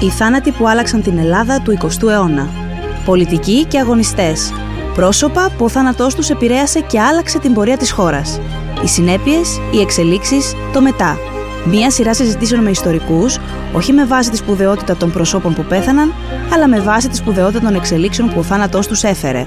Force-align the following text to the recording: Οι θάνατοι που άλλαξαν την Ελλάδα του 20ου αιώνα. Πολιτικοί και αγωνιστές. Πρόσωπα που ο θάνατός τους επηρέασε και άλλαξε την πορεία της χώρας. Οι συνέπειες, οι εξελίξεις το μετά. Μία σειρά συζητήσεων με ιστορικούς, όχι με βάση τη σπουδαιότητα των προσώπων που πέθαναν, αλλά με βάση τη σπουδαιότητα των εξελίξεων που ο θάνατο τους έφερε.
Οι 0.00 0.08
θάνατοι 0.08 0.50
που 0.50 0.68
άλλαξαν 0.68 1.02
την 1.02 1.18
Ελλάδα 1.18 1.60
του 1.60 1.78
20ου 1.80 2.08
αιώνα. 2.08 2.48
Πολιτικοί 3.04 3.64
και 3.64 3.78
αγωνιστές. 3.78 4.52
Πρόσωπα 4.94 5.50
που 5.58 5.64
ο 5.64 5.68
θάνατός 5.68 6.14
τους 6.14 6.30
επηρέασε 6.30 6.80
και 6.80 7.00
άλλαξε 7.00 7.38
την 7.38 7.52
πορεία 7.52 7.76
της 7.76 7.90
χώρας. 7.90 8.40
Οι 8.84 8.86
συνέπειες, 8.86 9.60
οι 9.72 9.80
εξελίξεις 9.80 10.54
το 10.72 10.80
μετά. 10.80 11.18
Μία 11.64 11.90
σειρά 11.90 12.14
συζητήσεων 12.14 12.62
με 12.62 12.70
ιστορικούς, 12.70 13.38
όχι 13.72 13.92
με 13.92 14.04
βάση 14.04 14.30
τη 14.30 14.36
σπουδαιότητα 14.36 14.96
των 14.96 15.12
προσώπων 15.12 15.54
που 15.54 15.64
πέθαναν, 15.64 16.12
αλλά 16.52 16.68
με 16.68 16.80
βάση 16.80 17.08
τη 17.08 17.16
σπουδαιότητα 17.16 17.60
των 17.60 17.74
εξελίξεων 17.74 18.28
που 18.28 18.38
ο 18.38 18.42
θάνατο 18.42 18.78
τους 18.78 19.02
έφερε. 19.02 19.46